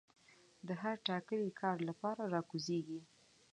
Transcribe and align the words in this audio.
د 0.67 0.69
هر 0.81 0.95
ټاکلي 1.07 1.51
کار 1.61 1.77
لپاره 1.89 2.23
را 2.33 2.41
کوزيږي 2.49 2.99